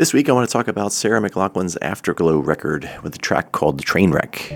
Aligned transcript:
This 0.00 0.14
week, 0.14 0.30
I 0.30 0.32
want 0.32 0.48
to 0.48 0.52
talk 0.54 0.66
about 0.66 0.94
Sarah 0.94 1.20
McLachlan's 1.20 1.76
Afterglow 1.82 2.38
record 2.38 2.90
with 3.02 3.14
a 3.14 3.18
track 3.18 3.52
called 3.52 3.78
The 3.78 3.84
Trainwreck. 3.84 4.50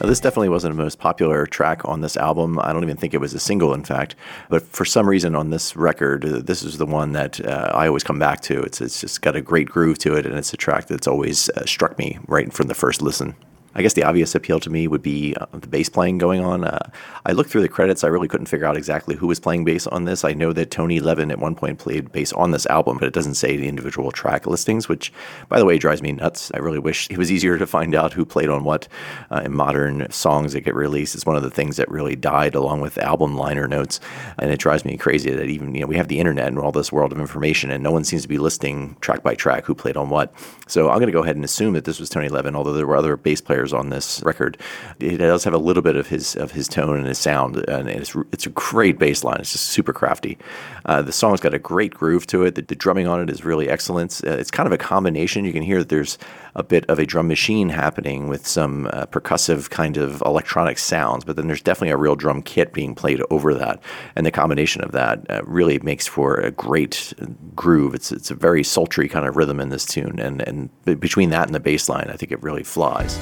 Now, 0.00 0.08
this 0.08 0.18
definitely 0.18 0.48
wasn't 0.48 0.76
the 0.76 0.82
most 0.82 0.98
popular 0.98 1.46
track 1.46 1.84
on 1.84 2.00
this 2.00 2.16
album. 2.16 2.58
I 2.58 2.72
don't 2.72 2.82
even 2.82 2.96
think 2.96 3.14
it 3.14 3.20
was 3.20 3.32
a 3.32 3.38
single, 3.38 3.72
in 3.72 3.84
fact. 3.84 4.16
But 4.50 4.64
for 4.64 4.84
some 4.84 5.08
reason 5.08 5.36
on 5.36 5.50
this 5.50 5.76
record, 5.76 6.24
uh, 6.24 6.40
this 6.40 6.64
is 6.64 6.78
the 6.78 6.86
one 6.86 7.12
that 7.12 7.40
uh, 7.46 7.70
I 7.74 7.86
always 7.86 8.02
come 8.02 8.18
back 8.18 8.40
to. 8.40 8.60
It's, 8.62 8.80
it's 8.80 9.00
just 9.00 9.22
got 9.22 9.36
a 9.36 9.40
great 9.40 9.68
groove 9.68 9.98
to 9.98 10.16
it, 10.16 10.26
and 10.26 10.34
it's 10.34 10.52
a 10.52 10.56
track 10.56 10.88
that's 10.88 11.06
always 11.06 11.48
uh, 11.50 11.64
struck 11.64 11.96
me 11.96 12.18
right 12.26 12.52
from 12.52 12.66
the 12.66 12.74
first 12.74 13.02
listen. 13.02 13.36
I 13.76 13.82
guess 13.82 13.92
the 13.92 14.04
obvious 14.04 14.34
appeal 14.34 14.58
to 14.60 14.70
me 14.70 14.88
would 14.88 15.02
be 15.02 15.34
uh, 15.34 15.44
the 15.52 15.66
bass 15.66 15.90
playing 15.90 16.16
going 16.16 16.40
on. 16.40 16.64
Uh, 16.64 16.90
I 17.26 17.32
looked 17.32 17.50
through 17.50 17.60
the 17.60 17.68
credits. 17.68 18.04
I 18.04 18.08
really 18.08 18.26
couldn't 18.26 18.46
figure 18.46 18.64
out 18.64 18.74
exactly 18.74 19.14
who 19.14 19.26
was 19.26 19.38
playing 19.38 19.66
bass 19.66 19.86
on 19.86 20.06
this. 20.06 20.24
I 20.24 20.32
know 20.32 20.54
that 20.54 20.70
Tony 20.70 20.98
Levin 20.98 21.30
at 21.30 21.38
one 21.38 21.54
point 21.54 21.78
played 21.78 22.10
bass 22.10 22.32
on 22.32 22.52
this 22.52 22.64
album, 22.66 22.96
but 22.96 23.06
it 23.06 23.12
doesn't 23.12 23.34
say 23.34 23.54
the 23.54 23.68
individual 23.68 24.10
track 24.10 24.46
listings, 24.46 24.88
which, 24.88 25.12
by 25.50 25.58
the 25.58 25.66
way, 25.66 25.76
drives 25.76 26.00
me 26.00 26.12
nuts. 26.12 26.50
I 26.54 26.58
really 26.58 26.78
wish 26.78 27.10
it 27.10 27.18
was 27.18 27.30
easier 27.30 27.58
to 27.58 27.66
find 27.66 27.94
out 27.94 28.14
who 28.14 28.24
played 28.24 28.48
on 28.48 28.64
what 28.64 28.88
uh, 29.30 29.42
in 29.44 29.54
modern 29.54 30.10
songs 30.10 30.54
that 30.54 30.62
get 30.62 30.74
released. 30.74 31.14
It's 31.14 31.26
one 31.26 31.36
of 31.36 31.42
the 31.42 31.50
things 31.50 31.76
that 31.76 31.90
really 31.90 32.16
died 32.16 32.54
along 32.54 32.80
with 32.80 32.96
album 32.96 33.36
liner 33.36 33.68
notes, 33.68 34.00
and 34.38 34.50
it 34.50 34.58
drives 34.58 34.86
me 34.86 34.96
crazy 34.96 35.30
that 35.32 35.48
even 35.50 35.74
you 35.74 35.82
know 35.82 35.86
we 35.86 35.96
have 35.96 36.08
the 36.08 36.18
internet 36.18 36.48
and 36.48 36.58
all 36.58 36.72
this 36.72 36.90
world 36.90 37.12
of 37.12 37.20
information, 37.20 37.70
and 37.70 37.84
no 37.84 37.92
one 37.92 38.04
seems 38.04 38.22
to 38.22 38.28
be 38.28 38.38
listing 38.38 38.96
track 39.02 39.22
by 39.22 39.34
track 39.34 39.66
who 39.66 39.74
played 39.74 39.98
on 39.98 40.08
what. 40.08 40.32
So 40.66 40.88
I'm 40.88 40.96
going 40.96 41.08
to 41.08 41.12
go 41.12 41.22
ahead 41.22 41.36
and 41.36 41.44
assume 41.44 41.74
that 41.74 41.84
this 41.84 42.00
was 42.00 42.08
Tony 42.08 42.30
Levin, 42.30 42.56
although 42.56 42.72
there 42.72 42.86
were 42.86 42.96
other 42.96 43.18
bass 43.18 43.42
players 43.42 43.65
on 43.72 43.90
this 43.90 44.22
record 44.24 44.36
record. 44.36 44.58
It 45.00 45.18
does 45.18 45.44
have 45.44 45.54
a 45.54 45.58
little 45.58 45.82
bit 45.82 45.96
of 45.96 46.08
his 46.08 46.36
of 46.36 46.52
his 46.52 46.68
tone 46.68 46.96
and 46.96 47.06
his 47.06 47.18
sound, 47.18 47.56
and 47.68 47.88
it's 47.88 48.14
it's 48.32 48.46
a 48.46 48.50
great 48.50 48.98
bass 48.98 49.24
line. 49.24 49.38
It's 49.40 49.52
just 49.52 49.66
super 49.66 49.92
crafty. 49.92 50.38
Uh, 50.84 51.02
the 51.02 51.12
song's 51.12 51.40
got 51.40 51.54
a 51.54 51.58
great 51.58 51.92
groove 51.92 52.26
to 52.28 52.44
it. 52.44 52.54
The, 52.54 52.62
the 52.62 52.74
drumming 52.74 53.06
on 53.06 53.20
it 53.20 53.30
is 53.30 53.44
really 53.44 53.68
excellent. 53.68 54.20
Uh, 54.24 54.30
it's 54.30 54.50
kind 54.50 54.66
of 54.66 54.72
a 54.72 54.78
combination. 54.78 55.44
You 55.44 55.52
can 55.52 55.62
hear 55.62 55.78
that 55.78 55.88
there's 55.88 56.18
a 56.54 56.62
bit 56.62 56.86
of 56.88 56.98
a 56.98 57.04
drum 57.04 57.28
machine 57.28 57.68
happening 57.68 58.28
with 58.28 58.46
some 58.46 58.86
uh, 58.86 59.04
percussive 59.06 59.68
kind 59.68 59.98
of 59.98 60.22
electronic 60.22 60.78
sounds, 60.78 61.24
but 61.24 61.36
then 61.36 61.46
there's 61.46 61.60
definitely 61.60 61.90
a 61.90 61.98
real 61.98 62.16
drum 62.16 62.40
kit 62.42 62.72
being 62.72 62.94
played 62.94 63.20
over 63.30 63.54
that, 63.54 63.80
and 64.14 64.24
the 64.24 64.30
combination 64.30 64.82
of 64.82 64.92
that 64.92 65.18
uh, 65.30 65.42
really 65.44 65.78
makes 65.80 66.06
for 66.06 66.36
a 66.36 66.50
great 66.50 67.12
groove. 67.54 67.94
It's 67.94 68.12
it's 68.12 68.30
a 68.30 68.34
very 68.34 68.62
sultry 68.62 69.08
kind 69.08 69.26
of 69.26 69.36
rhythm 69.36 69.60
in 69.60 69.68
this 69.70 69.84
tune, 69.84 70.18
and 70.18 70.40
and 70.42 70.70
between 71.00 71.30
that 71.30 71.46
and 71.46 71.54
the 71.54 71.60
bass 71.60 71.88
line, 71.88 72.08
I 72.08 72.16
think 72.16 72.32
it 72.32 72.42
really 72.42 72.62
flies. 72.62 73.18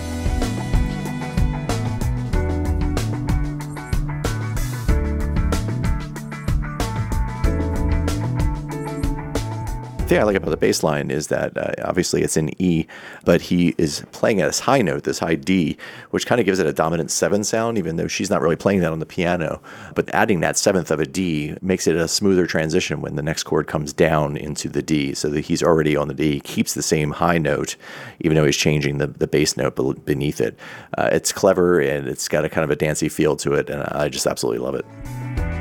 Thing 10.04 10.18
I 10.18 10.24
like 10.24 10.36
about 10.36 10.50
the 10.50 10.56
bass 10.58 10.82
line 10.82 11.10
is 11.10 11.28
that 11.28 11.56
uh, 11.56 11.72
obviously 11.82 12.22
it's 12.22 12.36
in 12.36 12.50
E, 12.60 12.86
but 13.24 13.40
he 13.40 13.74
is 13.78 14.04
playing 14.12 14.40
at 14.40 14.46
this 14.46 14.60
high 14.60 14.82
note, 14.82 15.04
this 15.04 15.18
high 15.18 15.34
D, 15.34 15.78
which 16.10 16.26
kind 16.26 16.40
of 16.40 16.44
gives 16.44 16.58
it 16.58 16.66
a 16.66 16.72
dominant 16.74 17.10
seven 17.10 17.42
sound, 17.42 17.78
even 17.78 17.96
though 17.96 18.06
she's 18.06 18.28
not 18.28 18.42
really 18.42 18.56
playing 18.56 18.80
that 18.80 18.92
on 18.92 18.98
the 18.98 19.06
piano. 19.06 19.62
But 19.94 20.10
adding 20.10 20.40
that 20.40 20.58
seventh 20.58 20.90
of 20.90 21.00
a 21.00 21.06
D 21.06 21.56
makes 21.62 21.86
it 21.86 21.96
a 21.96 22.06
smoother 22.06 22.46
transition 22.46 23.00
when 23.00 23.16
the 23.16 23.22
next 23.22 23.44
chord 23.44 23.66
comes 23.66 23.92
down 23.94 24.36
into 24.36 24.68
the 24.68 24.82
D, 24.82 25.14
so 25.14 25.28
that 25.30 25.46
he's 25.46 25.62
already 25.62 25.96
on 25.96 26.08
the 26.08 26.14
D, 26.14 26.40
keeps 26.40 26.74
the 26.74 26.82
same 26.82 27.12
high 27.12 27.38
note, 27.38 27.76
even 28.20 28.36
though 28.36 28.44
he's 28.44 28.56
changing 28.56 28.98
the, 28.98 29.06
the 29.06 29.26
bass 29.26 29.56
note 29.56 29.74
beneath 30.04 30.40
it. 30.40 30.58
Uh, 30.98 31.08
it's 31.12 31.32
clever 31.32 31.80
and 31.80 32.08
it's 32.08 32.28
got 32.28 32.44
a 32.44 32.50
kind 32.50 32.64
of 32.64 32.70
a 32.70 32.76
dancey 32.76 33.08
feel 33.08 33.36
to 33.36 33.54
it, 33.54 33.70
and 33.70 33.82
I 33.84 34.10
just 34.10 34.26
absolutely 34.26 34.62
love 34.62 34.74
it. 34.74 35.53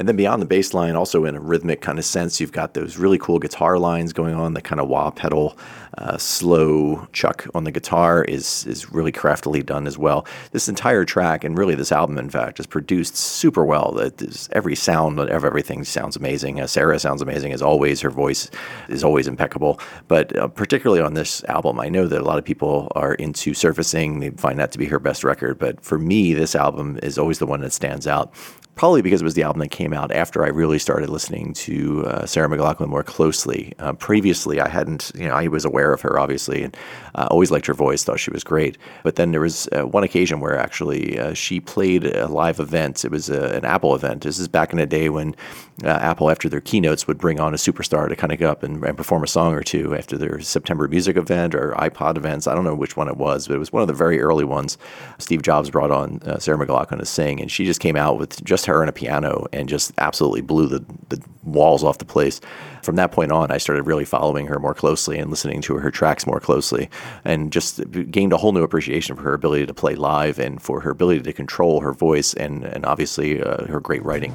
And 0.00 0.08
then 0.08 0.16
beyond 0.16 0.40
the 0.40 0.46
bass 0.46 0.72
line, 0.72 0.96
also 0.96 1.26
in 1.26 1.36
a 1.36 1.40
rhythmic 1.40 1.82
kind 1.82 1.98
of 1.98 2.06
sense, 2.06 2.40
you've 2.40 2.52
got 2.52 2.72
those 2.72 2.96
really 2.96 3.18
cool 3.18 3.38
guitar 3.38 3.78
lines 3.78 4.14
going 4.14 4.34
on. 4.34 4.54
The 4.54 4.62
kind 4.62 4.80
of 4.80 4.88
wah 4.88 5.10
pedal, 5.10 5.58
uh, 5.98 6.16
slow 6.16 7.06
chuck 7.12 7.46
on 7.54 7.64
the 7.64 7.70
guitar 7.70 8.24
is 8.24 8.64
is 8.64 8.90
really 8.90 9.12
craftily 9.12 9.62
done 9.62 9.86
as 9.86 9.98
well. 9.98 10.26
This 10.52 10.70
entire 10.70 11.04
track, 11.04 11.44
and 11.44 11.58
really 11.58 11.74
this 11.74 11.92
album, 11.92 12.16
in 12.16 12.30
fact, 12.30 12.58
is 12.58 12.66
produced 12.66 13.14
super 13.14 13.62
well. 13.62 13.92
That 13.92 14.48
every 14.52 14.74
sound 14.74 15.20
of 15.20 15.28
everything 15.28 15.84
sounds 15.84 16.16
amazing. 16.16 16.60
Uh, 16.62 16.66
Sarah 16.66 16.98
sounds 16.98 17.20
amazing 17.20 17.52
as 17.52 17.60
always. 17.60 18.00
Her 18.00 18.08
voice 18.08 18.50
is 18.88 19.04
always 19.04 19.28
impeccable. 19.28 19.78
But 20.08 20.34
uh, 20.34 20.48
particularly 20.48 21.02
on 21.02 21.12
this 21.12 21.44
album, 21.44 21.78
I 21.78 21.90
know 21.90 22.06
that 22.06 22.22
a 22.22 22.24
lot 22.24 22.38
of 22.38 22.44
people 22.46 22.90
are 22.94 23.12
into 23.16 23.52
surfacing. 23.52 24.20
They 24.20 24.30
find 24.30 24.58
that 24.60 24.72
to 24.72 24.78
be 24.78 24.86
her 24.86 24.98
best 24.98 25.24
record. 25.24 25.58
But 25.58 25.84
for 25.84 25.98
me, 25.98 26.32
this 26.32 26.54
album 26.54 26.98
is 27.02 27.18
always 27.18 27.38
the 27.38 27.44
one 27.44 27.60
that 27.60 27.74
stands 27.74 28.06
out 28.06 28.32
probably 28.80 29.02
because 29.02 29.20
it 29.20 29.24
was 29.24 29.34
the 29.34 29.42
album 29.42 29.60
that 29.60 29.70
came 29.70 29.92
out 29.92 30.10
after 30.10 30.42
I 30.42 30.48
really 30.48 30.78
started 30.78 31.10
listening 31.10 31.52
to 31.52 32.06
uh, 32.06 32.24
Sarah 32.24 32.48
McLachlan 32.48 32.88
more 32.88 33.02
closely. 33.02 33.74
Uh, 33.78 33.92
previously, 33.92 34.58
I 34.58 34.70
hadn't, 34.70 35.12
you 35.14 35.28
know, 35.28 35.34
I 35.34 35.48
was 35.48 35.66
aware 35.66 35.92
of 35.92 36.00
her 36.00 36.18
obviously, 36.18 36.62
and 36.62 36.74
uh, 37.14 37.28
always 37.30 37.50
liked 37.50 37.66
her 37.66 37.74
voice, 37.74 38.04
thought 38.04 38.18
she 38.18 38.30
was 38.30 38.42
great. 38.42 38.78
But 39.02 39.16
then 39.16 39.32
there 39.32 39.42
was 39.42 39.68
uh, 39.72 39.82
one 39.82 40.02
occasion 40.02 40.40
where 40.40 40.56
actually 40.56 41.18
uh, 41.18 41.34
she 41.34 41.60
played 41.60 42.06
a 42.06 42.26
live 42.28 42.58
event. 42.58 43.04
It 43.04 43.10
was 43.10 43.28
a, 43.28 43.54
an 43.54 43.66
Apple 43.66 43.94
event. 43.94 44.22
This 44.22 44.38
is 44.38 44.48
back 44.48 44.72
in 44.72 44.78
the 44.78 44.86
day 44.86 45.10
when 45.10 45.36
uh, 45.84 45.88
Apple, 45.88 46.30
after 46.30 46.48
their 46.48 46.62
keynotes, 46.62 47.06
would 47.06 47.18
bring 47.18 47.38
on 47.38 47.52
a 47.52 47.58
superstar 47.58 48.08
to 48.08 48.16
kind 48.16 48.32
of 48.32 48.38
go 48.38 48.50
up 48.50 48.62
and, 48.62 48.82
and, 48.82 48.96
perform 48.96 49.22
a 49.22 49.26
song 49.26 49.52
or 49.52 49.62
two 49.62 49.94
after 49.94 50.16
their 50.16 50.40
September 50.40 50.88
music 50.88 51.18
event 51.18 51.54
or 51.54 51.72
iPod 51.72 52.16
events. 52.16 52.46
I 52.46 52.54
don't 52.54 52.64
know 52.64 52.74
which 52.74 52.96
one 52.96 53.08
it 53.08 53.18
was, 53.18 53.46
but 53.46 53.56
it 53.56 53.58
was 53.58 53.74
one 53.74 53.82
of 53.82 53.88
the 53.88 53.94
very 53.94 54.22
early 54.22 54.44
ones. 54.44 54.78
Steve 55.18 55.42
Jobs 55.42 55.68
brought 55.68 55.90
on 55.90 56.20
Sarah 56.40 56.58
McLachlan 56.58 56.98
to 56.98 57.06
sing, 57.06 57.42
and 57.42 57.50
she 57.50 57.66
just 57.66 57.80
came 57.80 57.96
out 57.96 58.18
with 58.18 58.42
just 58.42 58.69
her 58.70 58.82
and 58.82 58.88
a 58.88 58.92
piano 58.92 59.46
and 59.52 59.68
just 59.68 59.92
absolutely 59.98 60.40
blew 60.40 60.66
the, 60.66 60.84
the 61.08 61.22
walls 61.44 61.82
off 61.82 61.98
the 61.98 62.04
place. 62.04 62.40
From 62.82 62.96
that 62.96 63.12
point 63.12 63.32
on, 63.32 63.50
I 63.50 63.58
started 63.58 63.82
really 63.82 64.04
following 64.04 64.46
her 64.46 64.58
more 64.58 64.74
closely 64.74 65.18
and 65.18 65.28
listening 65.28 65.60
to 65.62 65.74
her 65.74 65.90
tracks 65.90 66.26
more 66.26 66.40
closely 66.40 66.88
and 67.24 67.52
just 67.52 67.80
gained 68.10 68.32
a 68.32 68.36
whole 68.36 68.52
new 68.52 68.62
appreciation 68.62 69.16
for 69.16 69.22
her 69.22 69.34
ability 69.34 69.66
to 69.66 69.74
play 69.74 69.96
live 69.96 70.38
and 70.38 70.62
for 70.62 70.80
her 70.80 70.90
ability 70.90 71.22
to 71.22 71.32
control 71.32 71.80
her 71.80 71.92
voice 71.92 72.32
and, 72.34 72.64
and 72.64 72.86
obviously 72.86 73.42
uh, 73.42 73.66
her 73.66 73.80
great 73.80 74.04
writing. 74.04 74.32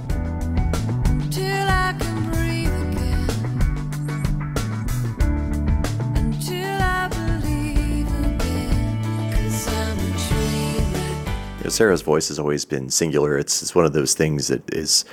Sarah's 11.70 12.02
voice 12.02 12.28
has 12.30 12.40
always 12.40 12.66
been 12.66 12.90
singular. 12.90 13.38
It's, 13.38 13.62
it's 13.62 13.76
one 13.76 13.86
of 13.86 13.94
those 13.94 14.14
things 14.14 14.48
that 14.48 14.74
is 14.74 15.06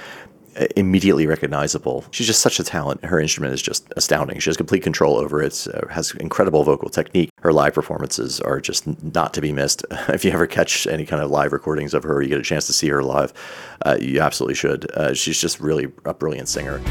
uh, 0.56 0.66
immediately 0.76 1.26
recognizable. 1.26 2.04
She's 2.10 2.26
just 2.26 2.42
such 2.42 2.60
a 2.60 2.64
talent. 2.64 3.04
Her 3.04 3.18
instrument 3.18 3.54
is 3.54 3.62
just 3.62 3.90
astounding. 3.96 4.38
She 4.38 4.50
has 4.50 4.56
complete 4.56 4.82
control 4.82 5.16
over 5.16 5.42
it, 5.42 5.66
uh, 5.72 5.86
has 5.88 6.12
incredible 6.12 6.62
vocal 6.62 6.90
technique. 6.90 7.30
Her 7.40 7.52
live 7.52 7.72
performances 7.72 8.38
are 8.40 8.60
just 8.60 8.86
not 9.02 9.32
to 9.34 9.40
be 9.40 9.50
missed. 9.50 9.84
if 10.08 10.24
you 10.24 10.30
ever 10.30 10.46
catch 10.46 10.86
any 10.86 11.06
kind 11.06 11.22
of 11.22 11.30
live 11.30 11.52
recordings 11.52 11.94
of 11.94 12.02
her, 12.02 12.20
you 12.20 12.28
get 12.28 12.38
a 12.38 12.42
chance 12.42 12.66
to 12.66 12.72
see 12.74 12.88
her 12.88 13.02
live, 13.02 13.32
uh, 13.86 13.96
you 13.98 14.20
absolutely 14.20 14.54
should. 14.54 14.90
Uh, 14.92 15.14
she's 15.14 15.40
just 15.40 15.58
really 15.58 15.90
a 16.04 16.12
brilliant 16.12 16.48
singer. 16.48 16.82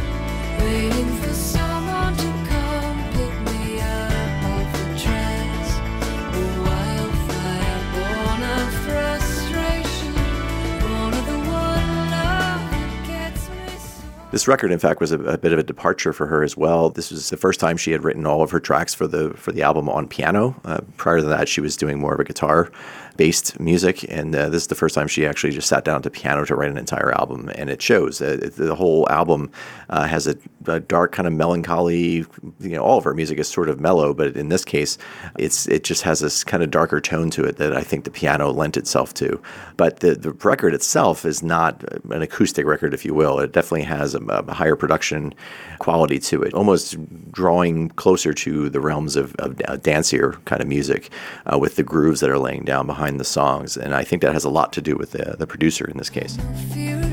This 14.32 14.48
record, 14.48 14.72
in 14.72 14.80
fact, 14.80 15.02
was 15.02 15.12
a, 15.12 15.20
a, 15.20 15.38
bit 15.38 15.52
of 15.52 15.60
a 15.60 15.64
departure 15.64 16.14
for 16.14 16.26
her 16.28 16.42
as 16.42 16.56
well. 16.56 16.90
This 16.90 17.12
was 17.12 17.30
the 17.30 17.36
first 17.36 17.60
time 17.60 17.76
she 17.76 17.92
had 17.92 18.06
written 18.06 18.26
all 18.26 18.42
of 18.42 18.52
her 18.52 18.62
tracks 18.62 18.94
for 18.94 19.06
the 19.06 19.32
for 19.32 19.52
the 19.52 19.62
album 19.62 19.90
on 19.90 20.08
piano. 20.08 20.56
Uh, 20.64 20.80
prior 20.96 21.18
to 21.18 21.26
that, 21.26 21.50
she 21.50 21.60
was 21.60 21.76
doing 21.76 22.00
more 22.00 22.14
of 22.14 22.20
a 22.22 22.24
guitar 22.24 22.72
based 23.18 23.60
music, 23.60 24.06
and 24.10 24.36
uh, 24.36 24.50
this 24.50 24.64
is 24.64 24.68
the 24.68 24.76
first 24.76 24.96
time 24.96 25.08
she 25.08 25.26
actually 25.26 25.52
just 25.52 25.68
sat 25.68 25.84
down 25.84 26.02
to 26.02 26.10
piano 26.10 26.46
to 26.46 26.56
write 26.56 26.72
an 26.72 26.78
entire 26.78 27.12
album, 27.12 27.50
and 27.56 27.70
it 27.70 27.82
shows. 27.82 28.22
Uh, 28.22 28.50
the 28.56 28.74
whole 28.74 29.08
album 29.10 29.52
uh, 29.90 30.08
has 30.08 30.28
a, 30.28 30.36
a, 30.66 30.80
dark 30.80 31.12
kind 31.12 31.28
of 31.28 31.34
melancholy. 31.34 32.26
You 32.60 32.70
know, 32.70 32.82
all 32.82 32.98
of 32.98 33.04
her 33.04 33.14
music 33.14 33.38
is 33.38 33.48
sort 33.48 33.70
of 33.70 33.80
mellow, 33.80 34.14
but 34.14 34.38
in 34.38 34.50
this 34.50 34.64
case, 34.64 34.98
it's 35.38 35.68
it 35.68 35.84
just 35.84 36.04
has 36.04 36.22
this 36.22 36.44
kind 36.44 36.64
of 36.64 36.72
darker 36.72 37.02
tone 37.02 37.30
to 37.32 37.44
it 37.44 37.58
that 37.58 37.76
I 37.76 37.82
think 37.82 38.06
the 38.06 38.12
piano 38.12 38.50
lent 38.50 38.78
itself 38.78 39.14
to. 39.16 39.42
But 39.78 40.00
the 40.00 40.16
the 40.16 40.32
record 40.32 40.74
itself 40.74 41.26
is 41.26 41.44
not 41.44 41.84
an 42.10 42.22
acoustic 42.22 42.66
record, 42.66 42.94
if 42.94 43.06
you 43.06 43.14
will. 43.14 43.40
It 43.40 43.52
definitely 43.52 43.84
has 43.84 44.16
a, 44.16 44.21
a 44.30 44.54
higher 44.54 44.76
production 44.76 45.34
quality 45.80 46.20
to 46.20 46.42
it, 46.44 46.54
almost 46.54 46.98
drawing 47.32 47.90
closer 47.90 48.34
to 48.34 48.70
the 48.70 48.80
realms 48.80 49.16
of, 49.16 49.36
of 49.36 49.56
dancier 49.82 50.44
kind 50.46 50.62
of 50.62 50.68
music 50.68 51.10
uh, 51.52 51.58
with 51.58 51.76
the 51.76 51.84
grooves 51.84 52.20
that 52.20 52.30
are 52.30 52.40
laying 52.40 52.64
down 52.64 52.86
behind 52.86 53.20
the 53.20 53.24
songs. 53.24 53.78
And 53.78 53.94
I 53.94 54.04
think 54.04 54.22
that 54.22 54.34
has 54.34 54.44
a 54.44 54.50
lot 54.50 54.74
to 54.74 54.82
do 54.82 54.96
with 54.96 55.12
the, 55.12 55.36
the 55.38 55.48
producer 55.48 55.86
in 55.86 55.98
this 55.98 56.10
case. 56.10 56.38
The 56.74 57.11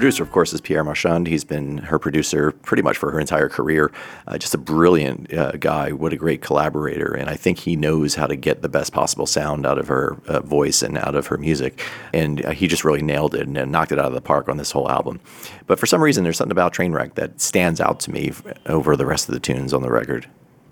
producer, 0.00 0.22
of 0.22 0.32
course, 0.32 0.54
is 0.54 0.62
Pierre 0.62 0.82
Marchand. 0.82 1.26
He's 1.26 1.44
been 1.44 1.76
her 1.76 1.98
producer 1.98 2.52
pretty 2.52 2.82
much 2.82 2.96
for 2.96 3.10
her 3.10 3.20
entire 3.20 3.50
career. 3.50 3.92
Uh, 4.26 4.38
just 4.38 4.54
a 4.54 4.58
brilliant 4.58 5.30
uh, 5.30 5.52
guy. 5.52 5.92
What 5.92 6.14
a 6.14 6.16
great 6.16 6.40
collaborator. 6.40 7.12
And 7.12 7.28
I 7.28 7.36
think 7.36 7.58
he 7.58 7.76
knows 7.76 8.14
how 8.14 8.26
to 8.26 8.34
get 8.34 8.62
the 8.62 8.68
best 8.70 8.94
possible 8.94 9.26
sound 9.26 9.66
out 9.66 9.76
of 9.76 9.88
her 9.88 10.16
uh, 10.26 10.40
voice 10.40 10.80
and 10.80 10.96
out 10.96 11.14
of 11.14 11.26
her 11.26 11.36
music. 11.36 11.84
And 12.14 12.42
uh, 12.46 12.52
he 12.52 12.66
just 12.66 12.82
really 12.82 13.02
nailed 13.02 13.34
it 13.34 13.46
and 13.46 13.70
knocked 13.70 13.92
it 13.92 13.98
out 13.98 14.06
of 14.06 14.14
the 14.14 14.22
park 14.22 14.48
on 14.48 14.56
this 14.56 14.70
whole 14.70 14.90
album. 14.90 15.20
But 15.66 15.78
for 15.78 15.84
some 15.84 16.02
reason, 16.02 16.24
there's 16.24 16.38
something 16.38 16.50
about 16.50 16.72
Trainwreck 16.72 17.12
that 17.16 17.38
stands 17.38 17.78
out 17.78 18.00
to 18.00 18.10
me 18.10 18.32
over 18.64 18.96
the 18.96 19.04
rest 19.04 19.28
of 19.28 19.34
the 19.34 19.40
tunes 19.40 19.74
on 19.74 19.82
the 19.82 19.90
record. 19.92 20.26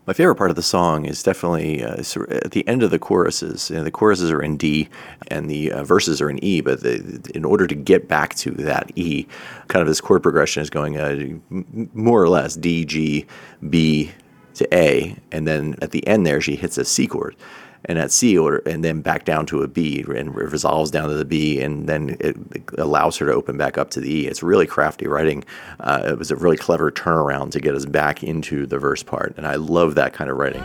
My 0.08 0.14
favorite 0.14 0.36
part 0.36 0.48
of 0.48 0.56
the 0.56 0.62
song 0.62 1.04
is 1.04 1.22
definitely 1.22 1.84
uh, 1.84 1.96
at 2.30 2.52
the 2.52 2.66
end 2.66 2.82
of 2.82 2.90
the 2.90 2.98
choruses. 2.98 3.68
You 3.68 3.76
know, 3.76 3.84
the 3.84 3.90
choruses 3.90 4.30
are 4.30 4.40
in 4.40 4.56
D 4.56 4.88
and 5.26 5.50
the 5.50 5.70
uh, 5.70 5.84
verses 5.84 6.22
are 6.22 6.30
in 6.30 6.42
E, 6.42 6.62
but 6.62 6.80
the, 6.80 7.30
in 7.34 7.44
order 7.44 7.66
to 7.66 7.74
get 7.74 8.08
back 8.08 8.34
to 8.36 8.52
that 8.52 8.90
E, 8.96 9.26
kind 9.66 9.82
of 9.82 9.86
this 9.86 10.00
chord 10.00 10.22
progression 10.22 10.62
is 10.62 10.70
going 10.70 10.96
uh, 10.96 11.38
more 11.92 12.22
or 12.22 12.30
less 12.30 12.56
D, 12.56 12.86
G, 12.86 13.26
B 13.68 14.10
to 14.54 14.74
A, 14.74 15.14
and 15.30 15.46
then 15.46 15.76
at 15.82 15.90
the 15.90 16.06
end 16.06 16.26
there 16.26 16.40
she 16.40 16.56
hits 16.56 16.78
a 16.78 16.86
C 16.86 17.06
chord 17.06 17.36
and 17.88 17.98
at 17.98 18.12
C 18.12 18.38
order, 18.38 18.58
and 18.66 18.84
then 18.84 19.00
back 19.00 19.24
down 19.24 19.46
to 19.46 19.62
a 19.62 19.68
B, 19.68 20.04
and 20.06 20.34
resolves 20.34 20.90
down 20.90 21.08
to 21.08 21.14
the 21.14 21.24
B, 21.24 21.60
and 21.60 21.88
then 21.88 22.16
it, 22.20 22.36
allows 22.76 23.16
her 23.16 23.26
to 23.26 23.32
open 23.32 23.56
back 23.56 23.78
up 23.78 23.90
to 23.90 24.00
the 24.00 24.12
E. 24.12 24.26
It's 24.26 24.42
really 24.42 24.66
crafty 24.66 25.06
writing. 25.06 25.44
Uh, 25.80 26.02
it 26.06 26.18
was 26.18 26.30
a 26.30 26.36
really 26.36 26.56
clever 26.56 26.92
turnaround 26.92 27.50
to 27.52 27.60
get 27.60 27.74
us 27.74 27.86
back 27.86 28.22
into 28.22 28.66
the 28.66 28.78
verse 28.78 29.02
part, 29.02 29.34
and 29.36 29.46
I 29.46 29.56
love 29.56 29.94
that 29.96 30.12
kind 30.12 30.30
of 30.30 30.36
writing. 30.36 30.62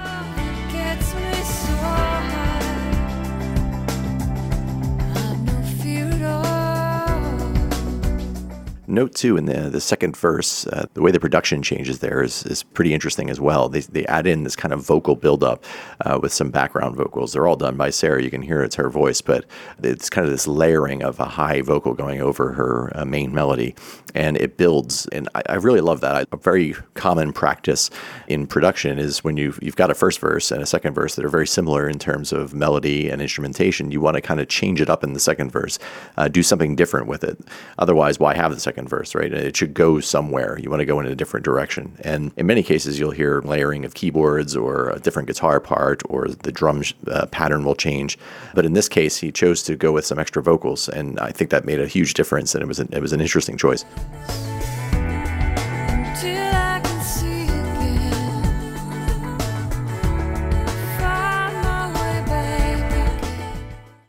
Note 8.93 9.15
too 9.15 9.37
in 9.37 9.45
the 9.45 9.71
the 9.71 9.81
second 9.81 10.15
verse, 10.15 10.67
uh, 10.67 10.85
the 10.93 11.01
way 11.01 11.09
the 11.09 11.19
production 11.19 11.63
changes 11.63 11.97
there 11.97 12.21
is, 12.21 12.45
is 12.45 12.61
pretty 12.61 12.93
interesting 12.93 13.31
as 13.31 13.39
well. 13.39 13.67
They, 13.67 13.79
they 13.79 14.05
add 14.05 14.27
in 14.27 14.43
this 14.43 14.55
kind 14.55 14.71
of 14.71 14.85
vocal 14.85 15.15
buildup 15.15 15.65
uh, 16.01 16.19
with 16.21 16.31
some 16.31 16.51
background 16.51 16.95
vocals. 16.95 17.33
They're 17.33 17.47
all 17.47 17.55
done 17.55 17.75
by 17.75 17.89
Sarah. 17.89 18.21
You 18.21 18.29
can 18.29 18.43
hear 18.43 18.61
it's 18.61 18.75
her 18.75 18.91
voice, 18.91 19.19
but 19.19 19.45
it's 19.81 20.11
kind 20.11 20.25
of 20.25 20.31
this 20.31 20.45
layering 20.45 21.01
of 21.01 21.19
a 21.19 21.25
high 21.25 21.61
vocal 21.61 21.95
going 21.95 22.21
over 22.21 22.51
her 22.53 22.91
uh, 22.93 23.03
main 23.03 23.33
melody, 23.33 23.73
and 24.13 24.37
it 24.37 24.57
builds. 24.57 25.07
And 25.07 25.27
I, 25.33 25.41
I 25.49 25.55
really 25.55 25.81
love 25.81 26.01
that. 26.01 26.27
A 26.31 26.37
very 26.37 26.75
common 26.93 27.33
practice 27.33 27.89
in 28.27 28.45
production 28.45 28.99
is 28.99 29.23
when 29.23 29.37
you've 29.37 29.57
you've 29.59 29.75
got 29.75 29.89
a 29.89 29.95
first 29.95 30.19
verse 30.19 30.51
and 30.51 30.61
a 30.61 30.67
second 30.67 30.93
verse 30.93 31.15
that 31.15 31.25
are 31.25 31.29
very 31.29 31.47
similar 31.47 31.89
in 31.89 31.97
terms 31.97 32.31
of 32.31 32.53
melody 32.53 33.09
and 33.09 33.23
instrumentation. 33.23 33.89
You 33.89 34.01
want 34.01 34.17
to 34.17 34.21
kind 34.21 34.39
of 34.39 34.49
change 34.49 34.81
it 34.81 34.89
up 34.89 35.03
in 35.03 35.13
the 35.13 35.19
second 35.19 35.51
verse, 35.51 35.79
uh, 36.15 36.27
do 36.27 36.43
something 36.43 36.75
different 36.75 37.07
with 37.07 37.23
it. 37.23 37.39
Otherwise, 37.79 38.19
why 38.19 38.35
have 38.35 38.53
the 38.53 38.59
second 38.59 38.82
second 38.83 38.97
verse, 38.97 39.15
right? 39.15 39.33
It 39.33 39.55
should 39.55 39.73
go 39.73 39.99
somewhere. 39.99 40.59
You 40.59 40.69
want 40.69 40.81
to 40.81 40.85
go 40.85 40.99
in 40.99 41.05
a 41.05 41.15
different 41.15 41.45
direction. 41.45 41.95
And 42.03 42.31
in 42.37 42.45
many 42.45 42.63
cases, 42.63 42.99
you'll 42.99 43.11
hear 43.11 43.41
layering 43.41 43.85
of 43.85 43.93
keyboards 43.93 44.55
or 44.55 44.89
a 44.89 44.99
different 44.99 45.27
guitar 45.27 45.59
part 45.59 46.01
or 46.09 46.27
the 46.27 46.51
drum 46.51 46.83
uh, 47.07 47.25
pattern 47.27 47.63
will 47.63 47.75
change. 47.75 48.17
But 48.53 48.65
in 48.65 48.73
this 48.73 48.89
case, 48.89 49.17
he 49.17 49.31
chose 49.31 49.63
to 49.63 49.75
go 49.75 49.91
with 49.91 50.05
some 50.05 50.19
extra 50.19 50.41
vocals. 50.41 50.89
And 50.89 51.19
I 51.19 51.31
think 51.31 51.49
that 51.51 51.65
made 51.65 51.79
a 51.79 51.87
huge 51.87 52.13
difference. 52.13 52.55
And 52.55 52.61
it 52.61 52.67
was 52.67 52.79
an, 52.79 52.89
it 52.91 53.01
was 53.01 53.13
an 53.13 53.21
interesting 53.21 53.57
choice. 53.57 53.85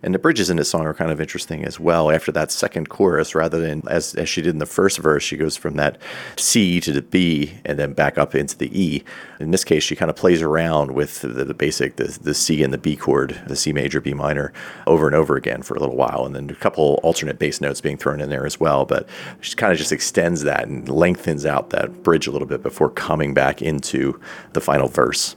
And 0.04 0.14
the 0.14 0.18
bridges 0.18 0.50
in 0.50 0.58
this 0.58 0.68
song 0.68 0.84
are 0.84 0.92
kind 0.92 1.10
of 1.10 1.18
interesting 1.18 1.64
as 1.64 1.80
well. 1.80 2.10
After 2.10 2.30
that 2.32 2.52
second 2.52 2.90
chorus, 2.90 3.34
rather 3.34 3.58
than 3.58 3.82
as, 3.88 4.14
as 4.16 4.28
she 4.28 4.42
did 4.42 4.50
in 4.50 4.58
the 4.58 4.66
first 4.66 4.98
verse, 4.98 5.22
she 5.22 5.38
goes 5.38 5.56
from 5.56 5.76
that 5.76 5.96
C 6.36 6.78
to 6.80 6.92
the 6.92 7.00
B 7.00 7.54
and 7.64 7.78
then 7.78 7.94
back 7.94 8.18
up 8.18 8.34
into 8.34 8.54
the 8.58 8.68
E. 8.78 9.02
In 9.40 9.50
this 9.50 9.64
case, 9.64 9.82
she 9.82 9.96
kind 9.96 10.10
of 10.10 10.16
plays 10.16 10.42
around 10.42 10.92
with 10.92 11.22
the, 11.22 11.28
the 11.28 11.54
basic, 11.54 11.96
the, 11.96 12.18
the 12.20 12.34
C 12.34 12.62
and 12.62 12.70
the 12.70 12.76
B 12.76 12.96
chord, 12.96 13.40
the 13.46 13.56
C 13.56 13.72
major, 13.72 13.98
B 13.98 14.12
minor, 14.12 14.52
over 14.86 15.06
and 15.06 15.16
over 15.16 15.36
again 15.36 15.62
for 15.62 15.74
a 15.74 15.80
little 15.80 15.96
while. 15.96 16.26
And 16.26 16.36
then 16.36 16.50
a 16.50 16.54
couple 16.54 17.00
alternate 17.02 17.38
bass 17.38 17.62
notes 17.62 17.80
being 17.80 17.96
thrown 17.96 18.20
in 18.20 18.28
there 18.28 18.44
as 18.44 18.60
well. 18.60 18.84
But 18.84 19.08
she 19.40 19.56
kind 19.56 19.72
of 19.72 19.78
just 19.78 19.90
extends 19.90 20.42
that 20.42 20.68
and 20.68 20.86
lengthens 20.86 21.46
out 21.46 21.70
that 21.70 22.02
bridge 22.02 22.26
a 22.26 22.30
little 22.30 22.46
bit 22.46 22.62
before 22.62 22.90
coming 22.90 23.32
back 23.32 23.62
into 23.62 24.20
the 24.52 24.60
final 24.60 24.88
verse. 24.88 25.34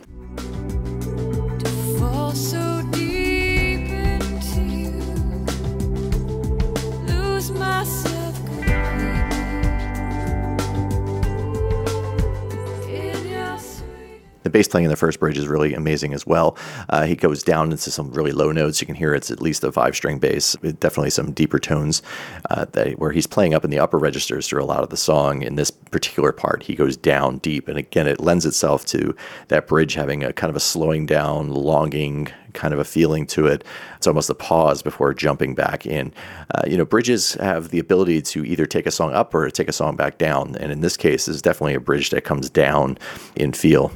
The 14.48 14.52
bass 14.52 14.70
playing 14.70 14.86
in 14.86 14.90
the 14.90 14.96
first 14.96 15.20
bridge 15.20 15.38
is 15.38 15.46
really 15.46 15.74
amazing 15.74 16.14
as 16.14 16.26
well. 16.26 16.58
Uh, 16.88 17.04
he 17.04 17.18
goes 17.18 17.44
down 17.44 17.70
into 17.70 17.92
some 17.92 18.12
really 18.12 18.32
low 18.32 18.54
notes. 18.54 18.80
You 18.80 18.88
can 18.88 18.96
hear 18.96 19.14
it's 19.14 19.30
at 19.30 19.42
least 19.42 19.62
a 19.66 19.74
five 19.74 19.94
string 19.94 20.20
bass, 20.20 20.56
definitely 20.80 21.10
some 21.10 21.34
deeper 21.34 21.60
tones 21.60 22.02
uh, 22.50 22.64
that, 22.72 22.98
where 22.98 23.12
he's 23.12 23.28
playing 23.28 23.54
up 23.54 23.66
in 23.66 23.72
the 23.72 23.80
upper 23.80 23.98
registers 23.98 24.48
through 24.48 24.64
a 24.64 24.66
lot 24.66 24.84
of 24.84 24.90
the 24.90 24.96
song. 24.96 25.42
In 25.42 25.56
this 25.56 25.70
particular 25.70 26.32
part, 26.32 26.64
he 26.64 26.76
goes 26.76 26.96
down 26.96 27.40
deep. 27.40 27.68
And 27.68 27.78
again, 27.78 28.08
it 28.08 28.22
lends 28.22 28.46
itself 28.46 28.86
to 28.86 29.14
that 29.50 29.68
bridge 29.68 29.96
having 29.96 30.24
a 30.24 30.32
kind 30.32 30.50
of 30.50 30.56
a 30.56 30.62
slowing 30.62 31.06
down, 31.06 31.50
longing 31.50 32.30
kind 32.54 32.74
of 32.74 32.80
a 32.80 32.86
feeling 32.86 33.28
to 33.28 33.48
it. 33.48 33.66
It's 33.98 34.08
almost 34.08 34.30
a 34.30 34.34
pause 34.34 34.82
before 34.82 35.14
jumping 35.14 35.56
back 35.56 35.86
in. 35.86 36.14
Uh, 36.56 36.62
you 36.66 36.78
know, 36.78 36.86
bridges 36.86 37.34
have 37.34 37.70
the 37.70 37.80
ability 37.80 38.22
to 38.22 38.46
either 38.46 38.66
take 38.66 38.86
a 38.86 38.92
song 38.92 39.14
up 39.14 39.36
or 39.36 39.50
take 39.50 39.68
a 39.68 39.74
song 39.74 39.98
back 39.98 40.18
down. 40.18 40.56
And 40.56 40.72
in 40.72 40.80
this 40.80 40.96
case, 40.96 41.26
this 41.26 41.36
is 41.36 41.42
definitely 41.42 41.74
a 41.74 41.82
bridge 41.82 42.12
that 42.12 42.24
comes 42.24 42.50
down 42.50 42.98
in 43.36 43.52
feel. 43.52 43.92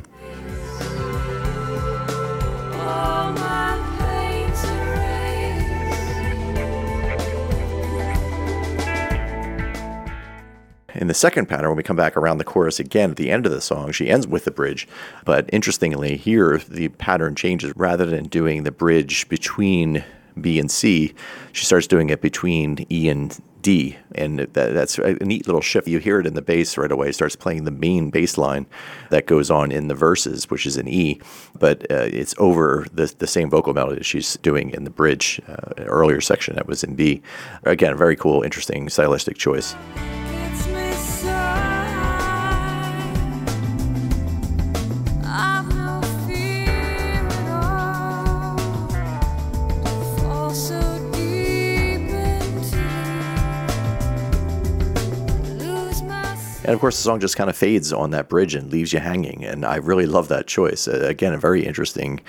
In 11.01 11.07
the 11.07 11.15
second 11.15 11.47
pattern, 11.47 11.69
when 11.69 11.77
we 11.77 11.81
come 11.81 11.95
back 11.95 12.15
around 12.15 12.37
the 12.37 12.43
chorus 12.43 12.79
again 12.79 13.09
at 13.09 13.17
the 13.17 13.31
end 13.31 13.47
of 13.47 13.51
the 13.51 13.59
song, 13.59 13.91
she 13.91 14.07
ends 14.07 14.27
with 14.27 14.45
the 14.45 14.51
bridge. 14.51 14.87
But 15.25 15.49
interestingly, 15.51 16.15
here 16.15 16.59
the 16.59 16.89
pattern 16.89 17.33
changes. 17.33 17.73
Rather 17.75 18.05
than 18.05 18.25
doing 18.25 18.63
the 18.63 18.71
bridge 18.71 19.27
between 19.27 20.03
B 20.39 20.59
and 20.59 20.69
C, 20.69 21.15
she 21.53 21.65
starts 21.65 21.87
doing 21.87 22.11
it 22.11 22.21
between 22.21 22.85
E 22.91 23.09
and 23.09 23.35
D, 23.63 23.97
and 24.13 24.39
that, 24.39 24.53
that's 24.53 24.99
a 24.99 25.13
neat 25.15 25.47
little 25.47 25.61
shift. 25.61 25.87
You 25.87 25.97
hear 25.97 26.19
it 26.19 26.27
in 26.27 26.35
the 26.35 26.41
bass 26.43 26.77
right 26.77 26.91
away. 26.91 27.09
It 27.09 27.15
starts 27.15 27.35
playing 27.35 27.63
the 27.63 27.71
main 27.71 28.11
bass 28.11 28.37
line 28.37 28.67
that 29.09 29.25
goes 29.25 29.49
on 29.49 29.71
in 29.71 29.87
the 29.87 29.95
verses, 29.95 30.51
which 30.51 30.67
is 30.67 30.77
an 30.77 30.87
E, 30.87 31.19
but 31.57 31.81
uh, 31.89 32.09
it's 32.11 32.35
over 32.37 32.85
the, 32.93 33.11
the 33.17 33.27
same 33.27 33.49
vocal 33.49 33.73
melody 33.73 33.95
that 33.95 34.05
she's 34.05 34.37
doing 34.37 34.69
in 34.69 34.83
the 34.83 34.91
bridge 34.91 35.41
uh, 35.47 35.83
earlier 35.83 36.21
section 36.21 36.55
that 36.55 36.67
was 36.67 36.83
in 36.83 36.93
B. 36.93 37.23
Again, 37.63 37.97
very 37.97 38.15
cool, 38.15 38.43
interesting 38.43 38.87
stylistic 38.87 39.37
choice. 39.37 39.75
And 56.71 56.77
of 56.77 56.79
course, 56.79 56.95
the 56.95 57.03
song 57.03 57.19
just 57.19 57.35
kind 57.35 57.49
of 57.49 57.57
fades 57.57 57.91
on 57.91 58.11
that 58.11 58.29
bridge 58.29 58.55
and 58.55 58.71
leaves 58.71 58.93
you 58.93 58.99
hanging. 58.99 59.43
And 59.43 59.65
I 59.65 59.75
really 59.75 60.05
love 60.05 60.29
that 60.29 60.47
choice. 60.47 60.87
Again, 60.87 61.33
a 61.33 61.37
very 61.37 61.65
interesting 61.65 62.21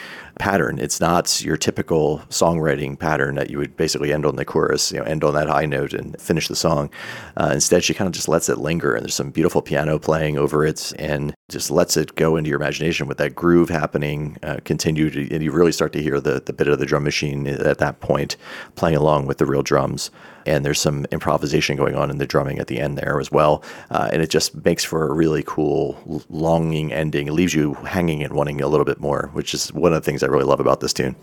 pattern. 0.43 0.77
It's 0.81 1.01
not 1.01 1.41
your 1.41 1.57
typical 1.57 2.19
songwriting 2.29 2.99
pattern 2.99 3.37
that 3.37 3.49
you 3.49 3.59
would 3.59 3.77
basically 3.77 4.13
end 4.13 4.27
on 4.27 4.35
the 4.35 4.45
chorus, 4.45 4.91
you 4.91 4.99
know, 4.99 5.05
end 5.05 5.23
on 5.23 5.35
that 5.35 5.49
high 5.49 5.67
note 5.67 5.93
and 5.93 6.21
finish 6.21 6.49
the 6.49 6.57
song. 6.57 6.91
Uh, 7.37 7.53
instead, 7.55 7.85
she 7.85 7.95
kind 7.95 8.09
of 8.09 8.13
just 8.13 8.27
lets 8.27 8.49
it 8.49 8.59
linger, 8.59 8.93
and 8.93 9.05
there's 9.05 9.15
some 9.15 9.31
beautiful 9.31 9.63
piano 9.63 10.01
playing 10.01 10.37
over 10.37 10.67
it, 10.67 10.93
and 10.99 11.33
just 11.49 11.71
lets 11.71 11.97
it 11.97 12.17
go 12.17 12.35
into 12.35 12.51
your 12.51 12.59
imagination 12.59 13.07
with 13.07 13.19
that 13.19 13.37
groove 13.37 13.69
happening. 13.69 14.37
Uh, 14.43 14.57
continue 14.65 15.11
to, 15.11 15.33
and 15.33 15.45
you 15.45 15.53
really 15.53 15.71
start 15.71 15.93
to 15.93 16.03
hear 16.03 16.19
the 16.19 16.43
the 16.45 16.53
bit 16.53 16.67
of 16.67 16.81
the 16.81 16.87
drum 16.87 17.05
machine 17.05 17.47
at 17.47 17.79
that 17.79 18.01
point 18.01 18.37
playing 18.75 18.97
along 18.97 19.27
with 19.27 19.39
the 19.39 19.47
real 19.47 19.63
drums 19.63 20.11
and 20.47 20.65
there's 20.65 20.81
some 20.81 21.07
improvisation 21.11 21.77
going 21.77 21.95
on 21.95 22.11
in 22.11 22.19
the 22.19 22.27
drumming 22.27 22.59
at 22.59 22.67
the 22.67 22.81
end 22.81 22.99
there 22.99 23.21
as 23.21 23.31
well. 23.31 23.63
Uh, 23.91 24.11
and 24.13 24.23
it 24.23 24.31
just 24.31 24.65
makes 24.65 24.85
for 24.85 25.09
a 25.09 25.13
really 25.13 25.43
cool, 25.47 26.25
longing 26.29 26.93
ending. 26.93 27.29
It 27.29 27.33
leaves 27.33 27.55
you 27.55 27.75
hanging 27.75 28.23
and 28.23 28.33
wanting 28.35 28.61
a 28.61 28.69
little 28.69 28.85
bit 28.85 29.01
more, 29.01 29.31
which 29.33 29.55
is 29.55 29.73
one 29.73 29.93
of 29.93 30.03
the 30.03 30.05
things 30.05 30.23
I 30.23 30.27
really 30.33 30.45
love 30.45 30.61
about 30.61 30.81
this 30.81 30.93
tune. 30.93 31.15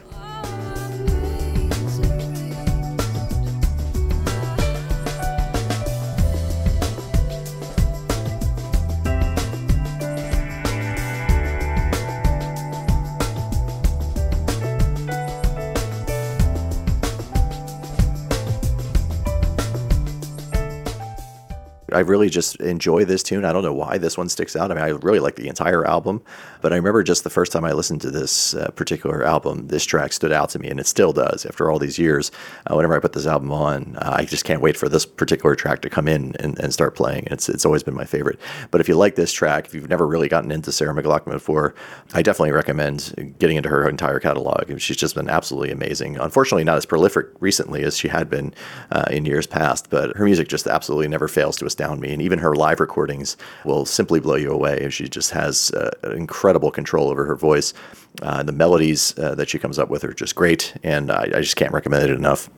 I 22.00 22.03
really 22.03 22.29
just 22.29 22.56
enjoy 22.62 23.03
this 23.03 23.22
tune. 23.22 23.44
I 23.44 23.51
don't 23.51 23.62
know 23.62 23.74
why 23.74 23.98
this 23.98 24.18
one 24.18 24.29
sticks 24.29 24.56
out. 24.56 24.72
I 24.72 24.74
mean, 24.74 24.84
I 24.86 24.88
really 24.88 25.20
like 25.20 25.36
the 25.36 25.50
entire 25.50 25.86
album, 25.86 26.22
but 26.62 26.72
I 26.72 26.77
remember 26.77 27.03
just 27.03 27.25
the 27.25 27.29
first 27.29 27.51
time 27.51 27.65
I 27.65 27.74
listened 27.74 28.00
to 28.01 28.10
this 28.10 28.53
uh, 28.53 28.72
particular 28.72 29.25
album, 29.25 29.68
this 29.68 29.84
track 29.84 30.13
stood 30.13 30.32
out 30.32 30.50
to 30.51 30.60
me, 30.60 30.70
and 30.70 30.79
it 30.79 30.88
still 30.88 31.12
does 31.12 31.46
after 31.46 31.70
all 31.70 31.77
these 31.77 32.00
years. 32.00 32.32
Uh, 32.65 32.75
whenever 32.77 32.96
I 32.96 33.00
put 33.00 33.12
this 33.12 33.27
album 33.27 33.51
on, 33.51 33.98
uh, 33.98 34.13
I 34.15 34.24
just 34.24 34.46
can't 34.46 34.62
wait 34.62 34.77
for 34.77 34.88
this 34.88 35.06
particular 35.06 35.56
track 35.56 35.82
to 35.82 35.89
come 35.89 36.08
in 36.08 36.38
and, 36.39 36.58
and 36.60 36.72
start 36.72 36.96
playing. 36.96 37.27
It's 37.29 37.50
it's 37.50 37.65
always 37.65 37.84
been 37.84 37.96
my 37.96 38.06
favorite. 38.06 38.39
But 38.72 38.79
if 38.79 38.88
you 38.88 38.96
like 38.96 39.15
this 39.15 39.34
track, 39.34 39.65
if 39.65 39.74
you've 39.74 39.89
never 39.89 40.08
really 40.08 40.29
gotten 40.29 40.51
into 40.53 40.72
Sarah 40.72 40.94
McLachlan 40.94 41.34
before, 41.34 41.75
I 42.13 42.22
definitely 42.22 42.53
recommend 42.53 43.36
getting 43.39 43.58
into 43.58 43.68
her 43.68 43.89
entire 43.89 44.22
catalog. 44.22 44.79
She's 44.79 44.96
just 44.96 45.15
been 45.15 45.29
absolutely 45.29 45.72
amazing. 45.72 46.18
Unfortunately, 46.18 46.63
not 46.63 46.77
as 46.77 46.86
prolific 46.86 47.25
recently 47.41 47.84
as 47.84 47.98
she 47.98 48.08
had 48.08 48.29
been 48.29 48.53
uh, 48.89 49.03
in 49.12 49.25
years 49.25 49.46
past, 49.46 49.89
but 49.89 50.15
her 50.15 50.24
music 50.24 50.48
just 50.48 50.65
absolutely 50.65 51.10
never 51.10 51.27
fails 51.27 51.58
to 51.58 51.65
astound 51.89 52.01
me. 52.01 52.13
And 52.13 52.22
even 52.22 52.39
her 52.39 52.55
live 52.55 52.79
recordings 52.79 53.38
will 53.65 53.86
simply 53.86 54.19
blow 54.19 54.36
you 54.36 54.51
away. 54.51 54.89
She 54.89 55.10
just 55.10 55.31
has 55.31 55.72
uh, 55.72 55.91
incredible 56.15 56.72
control 56.72 57.10
over 57.10 57.25
her 57.25 57.36
voice. 57.36 57.74
Uh, 58.22 58.43
the 58.43 58.51
melodies 58.51 59.17
uh, 59.17 59.36
that 59.36 59.50
she 59.50 59.60
comes 59.60 59.79
up 59.79 59.89
with 59.89 60.03
are 60.03 60.13
just 60.13 60.36
great, 60.36 60.74
and 60.84 61.12
I, 61.12 61.24
I 61.36 61.41
just 61.41 61.55
can't 61.55 61.74
recommend 61.74 62.10
it 62.10 62.12
enough. 62.12 62.50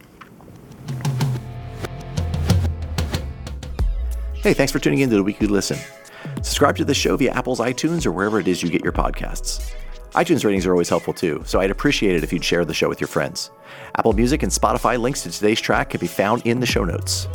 Hey, 4.43 4.53
thanks 4.53 4.71
for 4.71 4.79
tuning 4.79 4.99
in 4.99 5.09
to 5.09 5.15
the 5.15 5.23
Weekly 5.23 5.47
Listen. 5.47 5.77
Subscribe 6.37 6.75
to 6.77 6.85
the 6.85 6.95
show 6.95 7.15
via 7.15 7.31
Apple's 7.31 7.59
iTunes 7.59 8.05
or 8.05 8.11
wherever 8.11 8.39
it 8.39 8.47
is 8.47 8.63
you 8.63 8.69
get 8.69 8.83
your 8.83 8.93
podcasts. 8.93 9.73
iTunes 10.13 10.43
ratings 10.43 10.65
are 10.65 10.71
always 10.71 10.89
helpful 10.89 11.13
too, 11.13 11.43
so 11.45 11.59
I'd 11.59 11.69
appreciate 11.69 12.15
it 12.15 12.23
if 12.23 12.33
you'd 12.33 12.43
share 12.43 12.65
the 12.65 12.73
show 12.73 12.89
with 12.89 12.99
your 12.99 13.07
friends. 13.07 13.51
Apple 13.95 14.13
Music 14.13 14.41
and 14.41 14.51
Spotify 14.51 14.99
links 14.99 15.21
to 15.23 15.31
today's 15.31 15.61
track 15.61 15.91
can 15.91 15.99
be 15.99 16.07
found 16.07 16.41
in 16.45 16.59
the 16.59 16.65
show 16.65 16.83
notes. 16.83 17.27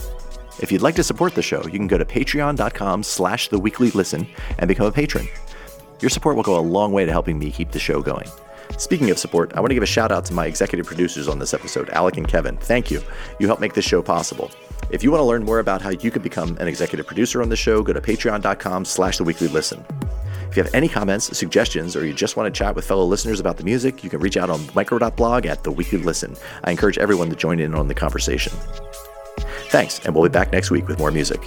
If 0.60 0.72
you'd 0.72 0.82
like 0.82 0.94
to 0.96 1.04
support 1.04 1.34
the 1.34 1.42
show, 1.42 1.62
you 1.64 1.78
can 1.78 1.86
go 1.86 1.98
to 1.98 2.04
patreon.com 2.04 3.02
slash 3.02 3.48
the 3.48 3.58
weekly 3.58 3.90
listen 3.90 4.26
and 4.58 4.68
become 4.68 4.86
a 4.86 4.92
patron. 4.92 5.28
Your 6.00 6.08
support 6.10 6.36
will 6.36 6.42
go 6.42 6.58
a 6.58 6.60
long 6.60 6.92
way 6.92 7.04
to 7.04 7.12
helping 7.12 7.38
me 7.38 7.50
keep 7.50 7.72
the 7.72 7.78
show 7.78 8.00
going. 8.00 8.28
Speaking 8.78 9.10
of 9.10 9.18
support, 9.18 9.52
I 9.54 9.60
want 9.60 9.70
to 9.70 9.74
give 9.74 9.82
a 9.82 9.86
shout 9.86 10.12
out 10.12 10.24
to 10.26 10.34
my 10.34 10.46
executive 10.46 10.86
producers 10.86 11.28
on 11.28 11.38
this 11.38 11.54
episode, 11.54 11.88
Alec 11.90 12.16
and 12.16 12.26
Kevin. 12.26 12.56
Thank 12.56 12.90
you. 12.90 13.02
You 13.38 13.46
help 13.46 13.60
make 13.60 13.74
this 13.74 13.84
show 13.84 14.02
possible. 14.02 14.50
If 14.90 15.02
you 15.02 15.10
want 15.10 15.20
to 15.20 15.24
learn 15.24 15.44
more 15.44 15.60
about 15.60 15.82
how 15.82 15.90
you 15.90 16.10
can 16.10 16.22
become 16.22 16.56
an 16.58 16.68
executive 16.68 17.06
producer 17.06 17.42
on 17.42 17.48
the 17.48 17.56
show, 17.56 17.82
go 17.82 17.92
to 17.92 18.00
patreon.com 18.00 18.84
slash 18.84 19.18
the 19.18 19.24
weekly 19.24 19.48
listen. 19.48 19.84
If 20.48 20.56
you 20.56 20.62
have 20.62 20.74
any 20.74 20.88
comments, 20.88 21.36
suggestions, 21.36 21.96
or 21.96 22.06
you 22.06 22.12
just 22.12 22.36
want 22.36 22.52
to 22.52 22.58
chat 22.58 22.74
with 22.74 22.86
fellow 22.86 23.04
listeners 23.04 23.40
about 23.40 23.56
the 23.56 23.64
music, 23.64 24.02
you 24.02 24.10
can 24.10 24.20
reach 24.20 24.36
out 24.36 24.48
on 24.48 24.60
micro.blog 24.74 25.46
at 25.46 25.64
the 25.64 25.70
weekly 25.70 25.98
listen. 25.98 26.36
I 26.64 26.70
encourage 26.70 26.98
everyone 26.98 27.30
to 27.30 27.36
join 27.36 27.60
in 27.60 27.74
on 27.74 27.88
the 27.88 27.94
conversation. 27.94 28.52
Thanks, 29.68 30.04
and 30.04 30.14
we'll 30.14 30.24
be 30.24 30.32
back 30.32 30.52
next 30.52 30.70
week 30.70 30.88
with 30.88 30.98
more 30.98 31.10
music. 31.10 31.40